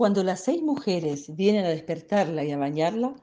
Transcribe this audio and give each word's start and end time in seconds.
Cuando 0.00 0.24
las 0.24 0.40
seis 0.40 0.62
mujeres 0.62 1.36
vienen 1.36 1.66
a 1.66 1.68
despertarla 1.68 2.42
y 2.42 2.52
a 2.52 2.56
bañarla, 2.56 3.16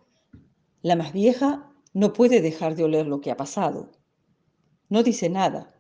la 0.83 0.96
más 0.96 1.11
vieja 1.11 1.74
no 1.93 2.14
puede 2.14 2.40
dejar 2.40 2.75
de 2.75 2.83
oler 2.83 3.08
lo 3.08 3.19
que 3.19 3.32
ha 3.32 3.35
pasado. 3.35 3.93
No 4.87 5.01
dice 5.01 5.27
nada, 5.27 5.74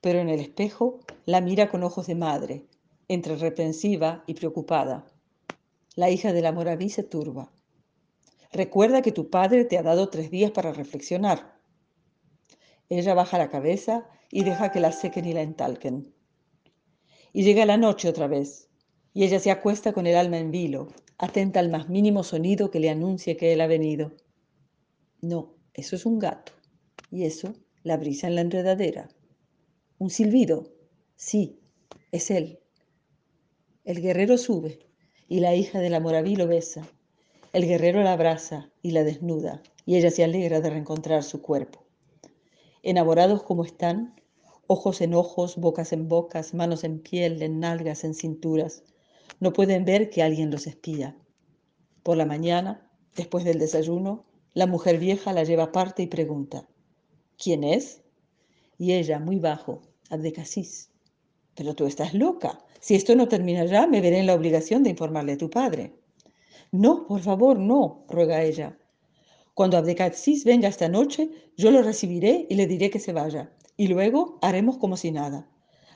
pero 0.00 0.20
en 0.20 0.28
el 0.28 0.38
espejo 0.38 1.00
la 1.24 1.40
mira 1.40 1.68
con 1.68 1.82
ojos 1.82 2.06
de 2.06 2.14
madre, 2.14 2.64
entre 3.08 3.34
reprensiva 3.34 4.22
y 4.28 4.34
preocupada. 4.34 5.08
La 5.96 6.10
hija 6.10 6.32
de 6.32 6.42
la 6.42 6.52
Moraví 6.52 6.90
se 6.90 7.02
turba. 7.02 7.50
Recuerda 8.52 9.02
que 9.02 9.10
tu 9.10 9.30
padre 9.30 9.64
te 9.64 9.78
ha 9.78 9.82
dado 9.82 10.10
tres 10.10 10.30
días 10.30 10.52
para 10.52 10.72
reflexionar. 10.72 11.58
Ella 12.88 13.14
baja 13.14 13.36
la 13.36 13.50
cabeza 13.50 14.08
y 14.30 14.44
deja 14.44 14.70
que 14.70 14.78
la 14.78 14.92
sequen 14.92 15.24
y 15.24 15.32
la 15.32 15.42
entalquen. 15.42 16.14
Y 17.32 17.42
llega 17.42 17.66
la 17.66 17.78
noche 17.78 18.08
otra 18.08 18.28
vez, 18.28 18.66
y 19.16 19.24
ella 19.24 19.40
se 19.40 19.50
acuesta 19.50 19.94
con 19.94 20.06
el 20.06 20.14
alma 20.14 20.36
en 20.36 20.50
vilo, 20.50 20.88
atenta 21.16 21.58
al 21.58 21.70
más 21.70 21.88
mínimo 21.88 22.22
sonido 22.22 22.70
que 22.70 22.80
le 22.80 22.90
anuncie 22.90 23.38
que 23.38 23.54
él 23.54 23.62
ha 23.62 23.66
venido. 23.66 24.12
No, 25.22 25.54
eso 25.72 25.96
es 25.96 26.04
un 26.04 26.18
gato, 26.18 26.52
y 27.10 27.24
eso 27.24 27.54
la 27.82 27.96
brisa 27.96 28.26
en 28.26 28.34
la 28.34 28.42
enredadera. 28.42 29.08
Un 29.96 30.10
silbido, 30.10 30.70
sí, 31.14 31.58
es 32.12 32.30
él. 32.30 32.60
El 33.84 34.02
guerrero 34.02 34.36
sube, 34.36 34.80
y 35.28 35.40
la 35.40 35.54
hija 35.54 35.80
de 35.80 35.88
la 35.88 35.98
Moraví 35.98 36.36
lo 36.36 36.46
besa. 36.46 36.86
El 37.54 37.66
guerrero 37.66 38.02
la 38.02 38.12
abraza 38.12 38.70
y 38.82 38.90
la 38.90 39.02
desnuda, 39.02 39.62
y 39.86 39.96
ella 39.96 40.10
se 40.10 40.24
alegra 40.24 40.60
de 40.60 40.68
reencontrar 40.68 41.22
su 41.22 41.40
cuerpo. 41.40 41.86
Enamorados 42.82 43.42
como 43.44 43.64
están, 43.64 44.20
ojos 44.66 45.00
en 45.00 45.14
ojos, 45.14 45.56
bocas 45.56 45.94
en 45.94 46.06
bocas, 46.06 46.52
manos 46.52 46.84
en 46.84 46.98
piel, 47.00 47.40
en 47.40 47.60
nalgas, 47.60 48.04
en 48.04 48.12
cinturas, 48.12 48.82
no 49.40 49.52
pueden 49.52 49.84
ver 49.84 50.10
que 50.10 50.22
alguien 50.22 50.50
los 50.50 50.66
espía. 50.66 51.16
Por 52.02 52.16
la 52.16 52.26
mañana, 52.26 52.90
después 53.14 53.44
del 53.44 53.58
desayuno, 53.58 54.24
la 54.54 54.66
mujer 54.66 54.98
vieja 54.98 55.32
la 55.32 55.44
lleva 55.44 55.64
aparte 55.64 56.02
y 56.02 56.06
pregunta, 56.06 56.68
¿quién 57.36 57.64
es? 57.64 58.02
Y 58.78 58.92
ella, 58.92 59.18
muy 59.18 59.38
bajo, 59.38 59.82
Abdecasís. 60.10 60.90
Pero 61.54 61.74
tú 61.74 61.86
estás 61.86 62.14
loca. 62.14 62.58
Si 62.80 62.94
esto 62.94 63.14
no 63.16 63.28
termina 63.28 63.64
ya, 63.64 63.86
me 63.86 64.00
veré 64.00 64.18
en 64.18 64.26
la 64.26 64.34
obligación 64.34 64.82
de 64.82 64.90
informarle 64.90 65.32
a 65.32 65.38
tu 65.38 65.50
padre. 65.50 65.94
No, 66.72 67.06
por 67.06 67.20
favor, 67.20 67.58
no, 67.58 68.04
ruega 68.08 68.42
ella. 68.42 68.78
Cuando 69.54 69.78
Abdecasís 69.78 70.44
venga 70.44 70.68
esta 70.68 70.88
noche, 70.88 71.30
yo 71.56 71.70
lo 71.70 71.82
recibiré 71.82 72.46
y 72.50 72.54
le 72.54 72.66
diré 72.66 72.90
que 72.90 73.00
se 73.00 73.12
vaya. 73.12 73.50
Y 73.76 73.88
luego 73.88 74.38
haremos 74.42 74.76
como 74.78 74.96
si 74.96 75.10
nada. 75.10 75.48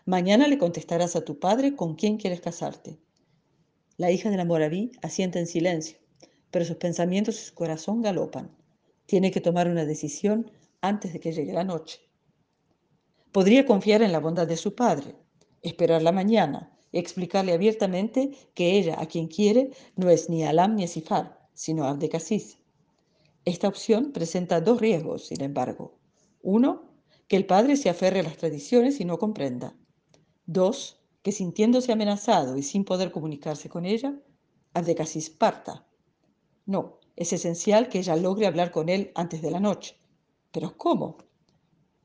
Mañana 0.07 0.49
le 0.49 0.59
contestarás 0.59 1.17
a 1.17 1.25
tu 1.25 1.39
padre 1.39 1.77
con 1.77 1.95
quién 1.95 2.17
quieres 2.17 2.41
casarte. 2.41 2.99
La 4.01 4.11
hija 4.11 4.31
de 4.31 4.39
la 4.39 4.47
Moraví 4.47 4.93
asienta 5.03 5.41
en 5.41 5.47
silencio, 5.47 5.99
pero 6.51 6.65
sus 6.65 6.79
pensamientos 6.79 7.39
y 7.39 7.45
su 7.45 7.55
corazón 7.55 8.01
galopan. 8.01 8.51
Tiene 9.05 9.31
que 9.31 9.43
tomar 9.43 9.69
una 9.69 9.85
decisión 9.85 10.51
antes 10.81 11.13
de 11.13 11.21
que 11.21 11.33
llegue 11.33 11.53
la 11.53 11.65
noche. 11.65 12.01
Podría 13.31 13.67
confiar 13.67 14.01
en 14.01 14.13
la 14.13 14.19
bondad 14.19 14.47
de 14.47 14.57
su 14.57 14.75
padre, 14.75 15.17
esperar 15.61 16.01
la 16.01 16.13
mañana 16.13 16.75
y 16.91 16.99
explicarle 16.99 17.53
abiertamente 17.53 18.31
que 18.55 18.79
ella, 18.79 18.97
a 18.99 19.05
quien 19.05 19.29
quiere, 19.29 19.73
no 19.97 20.09
es 20.09 20.31
ni 20.31 20.45
Alam 20.45 20.77
ni 20.77 20.89
Sifar, 20.89 21.39
sino 21.53 21.85
Abdecasís. 21.85 22.57
Esta 23.45 23.69
opción 23.69 24.13
presenta 24.13 24.63
dos 24.63 24.81
riesgos, 24.81 25.27
sin 25.27 25.43
embargo. 25.43 25.99
Uno, 26.41 26.91
que 27.29 27.37
el 27.37 27.45
padre 27.45 27.77
se 27.77 27.91
aferre 27.91 28.21
a 28.21 28.23
las 28.23 28.39
tradiciones 28.39 28.99
y 28.99 29.05
no 29.05 29.19
comprenda. 29.19 29.77
Dos, 30.47 31.00
que 31.23 31.33
sintiéndose 31.33 31.93
amenazado 31.93 32.57
y 32.57 32.63
sin 32.63 32.85
poder 32.85 33.11
comunicarse 33.13 33.69
con 33.69 33.85
ella, 33.85 34.19
Abdecasís 34.73 35.31
parta. 35.31 35.87
No, 36.67 37.01
es 37.17 37.33
esencial 37.33 37.89
que 37.89 37.99
ella 37.99 38.17
logre 38.17 38.47
hablar 38.47 38.71
con 38.71 38.89
él 38.89 39.13
antes 39.15 39.43
de 39.43 39.51
la 39.51 39.61
noche. 39.61 39.99
¿Pero 40.53 40.77
cómo? 40.77 41.19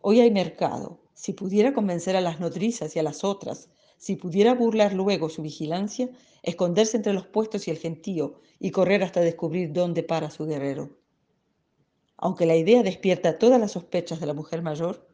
Hoy 0.02 0.20
hay 0.20 0.32
mercado. 0.32 1.02
Si 1.14 1.34
pudiera 1.34 1.74
convencer 1.74 2.16
a 2.16 2.22
las 2.22 2.40
nodrizas 2.40 2.96
y 2.96 3.00
a 3.00 3.04
las 3.04 3.24
otras, 3.24 3.70
si 3.98 4.18
pudiera 4.18 4.54
burlar 4.54 4.94
luego 4.94 5.30
su 5.30 5.42
vigilancia, 5.42 6.10
esconderse 6.44 6.98
entre 6.98 7.14
los 7.14 7.28
puestos 7.28 7.68
y 7.68 7.72
el 7.72 7.78
gentío 7.78 8.42
y 8.60 8.72
correr 8.72 9.04
hasta 9.04 9.22
descubrir 9.22 9.72
dónde 9.72 10.04
para 10.04 10.30
su 10.30 10.46
guerrero. 10.46 10.98
Aunque 12.18 12.46
la 12.46 12.56
idea 12.56 12.84
despierta 12.84 13.40
todas 13.40 13.60
las 13.60 13.72
sospechas 13.72 14.20
de 14.20 14.26
la 14.26 14.34
mujer 14.34 14.62
mayor, 14.62 15.08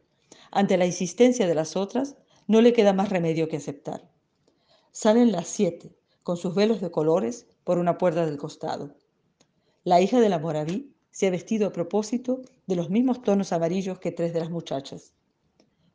ante 0.50 0.76
la 0.76 0.86
insistencia 0.86 1.46
de 1.46 1.54
las 1.54 1.76
otras, 1.76 2.16
no 2.52 2.60
le 2.60 2.74
queda 2.74 2.92
más 2.92 3.08
remedio 3.08 3.48
que 3.48 3.56
aceptar. 3.56 4.10
Salen 4.90 5.32
las 5.32 5.48
siete, 5.48 5.96
con 6.22 6.36
sus 6.36 6.54
velos 6.54 6.82
de 6.82 6.90
colores, 6.90 7.46
por 7.64 7.78
una 7.78 7.96
puerta 7.96 8.26
del 8.26 8.36
costado. 8.36 8.94
La 9.84 10.02
hija 10.02 10.20
de 10.20 10.28
la 10.28 10.38
Moraví 10.38 10.94
se 11.10 11.28
ha 11.28 11.30
vestido 11.30 11.68
a 11.68 11.72
propósito 11.72 12.42
de 12.66 12.76
los 12.76 12.90
mismos 12.90 13.22
tonos 13.22 13.54
amarillos 13.54 14.00
que 14.00 14.12
tres 14.12 14.34
de 14.34 14.40
las 14.40 14.50
muchachas. 14.50 15.14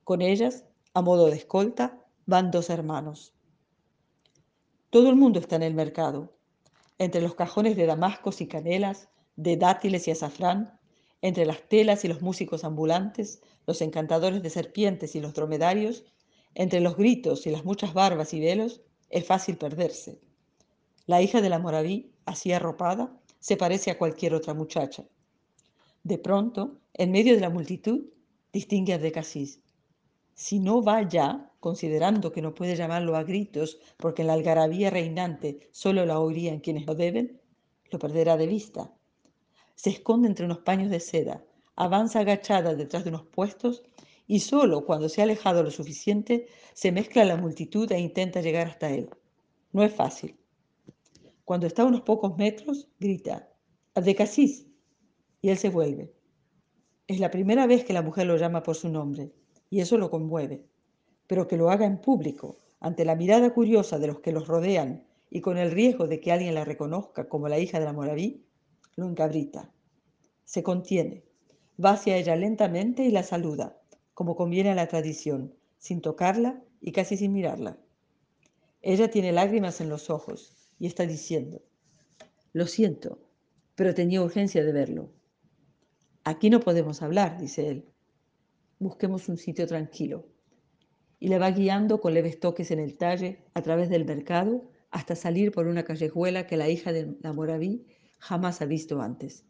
Con 0.04 0.24
ellas, 0.24 0.66
a 0.96 1.04
modo 1.04 1.28
de 1.28 1.36
escolta, 1.36 2.04
van 2.26 2.50
dos 2.50 2.72
hermanos. 2.72 3.36
Todo 4.90 5.12
el 5.12 5.16
mundo 5.16 5.40
está 5.40 5.58
en 5.58 5.64
el 5.64 5.76
mercado. 5.76 6.34
Entre 6.98 7.22
los 7.22 7.36
cajones 7.36 7.78
de 7.78 7.86
damascos 7.86 8.42
y 8.42 8.48
canelas, 8.48 9.10
de 9.36 9.58
dátiles 9.58 10.08
y 10.08 10.12
azafrán, 10.12 10.80
entre 11.22 11.46
las 11.46 11.62
telas 11.70 12.04
y 12.04 12.08
los 12.08 12.24
músicos 12.24 12.64
ambulantes, 12.64 13.44
los 13.68 13.80
encantadores 13.84 14.42
de 14.42 14.50
serpientes 14.50 15.16
y 15.16 15.20
los 15.20 15.36
dromedarios, 15.36 16.04
entre 16.60 16.80
los 16.80 16.98
gritos 16.98 17.46
y 17.46 17.52
las 17.52 17.66
muchas 17.66 17.94
barbas 17.94 18.34
y 18.34 18.40
velos, 18.40 18.82
es 19.12 19.24
fácil 19.28 19.58
perderse. 19.58 20.20
La 21.06 21.22
hija 21.22 21.40
de 21.40 21.50
la 21.50 21.60
Moraví, 21.60 22.12
así 22.26 22.52
arropada, 22.52 23.16
se 23.40 23.58
parece 23.58 23.92
a 23.92 23.98
cualquier 24.00 24.34
otra 24.34 24.56
muchacha. 24.56 25.06
De 26.02 26.18
pronto, 26.18 26.80
en 26.96 27.12
medio 27.12 27.36
de 27.36 27.42
la 27.42 27.52
multitud, 27.52 28.06
distingue 28.52 28.94
a 28.94 28.98
Decasís. 28.98 29.62
Si 30.34 30.58
no 30.58 30.82
va 30.82 31.08
ya, 31.08 31.52
considerando 31.60 32.32
que 32.32 32.42
no 32.42 32.56
puede 32.56 32.76
llamarlo 32.76 33.16
a 33.16 33.24
gritos 33.24 33.78
porque 33.96 34.24
en 34.24 34.30
la 34.30 34.34
algarabía 34.34 34.90
reinante 34.90 35.70
solo 35.72 36.08
la 36.08 36.20
oirían 36.20 36.60
quienes 36.60 36.88
lo 36.88 36.96
deben, 36.96 37.40
lo 37.92 38.00
perderá 38.00 38.36
de 38.36 38.48
vista. 38.48 38.92
Se 39.76 39.92
esconde 39.92 40.28
entre 40.28 40.46
unos 40.46 40.60
paños 40.60 40.90
de 40.90 41.02
seda, 41.02 41.46
avanza 41.76 42.22
agachada 42.22 42.74
detrás 42.74 43.04
de 43.04 43.10
unos 43.10 43.28
puestos 43.28 43.84
y 44.28 44.42
solo 44.42 44.86
cuando 44.86 45.08
se 45.10 45.22
ha 45.22 45.24
alejado 45.24 45.64
lo 45.64 45.72
suficiente 45.72 46.48
se 46.74 46.92
mezcla 46.92 47.24
la 47.24 47.38
multitud 47.38 47.90
e 47.92 48.00
intenta 48.00 48.42
llegar 48.42 48.68
hasta 48.68 48.90
él. 48.90 49.10
No 49.72 49.84
es 49.84 49.94
fácil. 49.94 50.36
Cuando 51.46 51.66
está 51.66 51.84
a 51.84 51.86
unos 51.86 52.02
pocos 52.02 52.38
metros, 52.38 52.90
grita, 53.00 53.50
Abdecasís, 53.96 54.68
y 55.42 55.50
él 55.50 55.58
se 55.58 55.70
vuelve. 55.70 56.14
Es 57.08 57.20
la 57.20 57.32
primera 57.32 57.66
vez 57.68 57.86
que 57.86 57.94
la 57.94 58.02
mujer 58.02 58.28
lo 58.28 58.36
llama 58.36 58.64
por 58.64 58.76
su 58.76 58.90
nombre, 58.90 59.32
y 59.70 59.80
eso 59.80 59.98
lo 59.98 60.10
conmueve, 60.10 60.66
pero 61.26 61.48
que 61.48 61.56
lo 61.56 61.70
haga 61.70 61.86
en 61.86 62.02
público, 62.02 62.60
ante 62.82 63.06
la 63.06 63.16
mirada 63.16 63.54
curiosa 63.54 63.98
de 63.98 64.08
los 64.08 64.20
que 64.20 64.34
los 64.34 64.48
rodean 64.48 65.08
y 65.30 65.42
con 65.42 65.58
el 65.58 65.72
riesgo 65.72 66.08
de 66.08 66.20
que 66.20 66.32
alguien 66.32 66.54
la 66.54 66.66
reconozca 66.66 67.28
como 67.28 67.48
la 67.48 67.60
hija 67.60 67.80
de 67.80 67.86
la 67.86 67.94
Moraví, 67.94 68.46
lo 68.96 69.08
encabrita. 69.08 69.72
Se 70.44 70.64
contiene, 70.64 71.24
va 71.84 71.92
hacia 71.92 72.18
ella 72.18 72.36
lentamente 72.36 73.04
y 73.04 73.12
la 73.12 73.24
saluda, 73.24 73.77
como 74.18 74.36
conviene 74.36 74.72
a 74.72 74.74
la 74.74 74.88
tradición, 74.88 75.54
sin 75.78 76.02
tocarla 76.02 76.60
y 76.82 76.92
casi 76.92 77.18
sin 77.18 77.34
mirarla. 77.34 77.78
Ella 78.82 79.12
tiene 79.12 79.32
lágrimas 79.32 79.80
en 79.80 79.90
los 79.90 80.10
ojos 80.10 80.58
y 80.80 80.88
está 80.88 81.06
diciendo, 81.06 81.62
lo 82.52 82.66
siento, 82.66 83.20
pero 83.76 83.94
tenía 83.94 84.24
urgencia 84.24 84.64
de 84.64 84.72
verlo. 84.72 85.12
Aquí 86.24 86.50
no 86.50 86.62
podemos 86.62 87.04
hablar, 87.04 87.38
dice 87.38 87.68
él. 87.70 87.86
Busquemos 88.80 89.30
un 89.30 89.38
sitio 89.38 89.68
tranquilo. 89.68 90.26
Y 91.20 91.28
le 91.28 91.38
va 91.38 91.52
guiando 91.52 92.02
con 92.02 92.16
leves 92.16 92.40
toques 92.40 92.72
en 92.72 92.80
el 92.80 92.98
talle 92.98 93.46
a 93.54 93.62
través 93.62 93.88
del 93.88 94.06
mercado 94.06 94.68
hasta 94.90 95.16
salir 95.16 95.52
por 95.52 95.68
una 95.68 95.84
callejuela 95.84 96.48
que 96.48 96.58
la 96.58 96.70
hija 96.70 96.92
de 96.92 97.16
la 97.22 97.34
Moraví 97.34 97.86
jamás 98.18 98.64
ha 98.64 98.66
visto 98.66 99.00
antes. 99.00 99.47